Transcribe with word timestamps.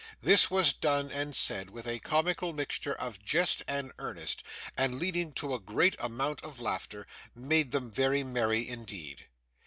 This 0.19 0.49
was 0.49 0.73
done 0.73 1.11
and 1.11 1.35
said 1.35 1.69
with 1.69 1.85
a 1.87 1.99
comical 1.99 2.53
mixture 2.53 2.95
of 2.95 3.23
jest 3.23 3.61
and 3.67 3.91
earnest, 3.99 4.41
and, 4.75 4.97
leading 4.97 5.31
to 5.33 5.53
a 5.53 5.59
great 5.59 5.95
amount 5.99 6.41
of 6.43 6.59
laughter, 6.59 7.05
made 7.35 7.71
them 7.71 7.91
very 7.91 8.23
merry 8.23 8.67
indeed. 8.67 9.27